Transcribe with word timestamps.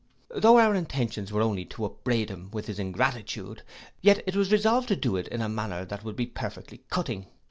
Tho' 0.35 0.57
our 0.57 0.73
intentions 0.73 1.31
were 1.31 1.43
only 1.43 1.63
to 1.65 1.85
upbraid 1.85 2.31
him 2.31 2.49
with 2.49 2.65
his 2.65 2.79
ingratitude; 2.79 3.61
yet 4.01 4.23
it 4.25 4.35
was 4.35 4.51
resolved 4.51 4.87
to 4.87 4.95
do 4.95 5.15
it 5.15 5.27
in 5.27 5.41
a 5.43 5.47
manner 5.47 5.85
that 5.85 6.03
would 6.03 6.15
be 6.15 6.25
perfectly 6.25 6.79
cutting. 6.89 7.27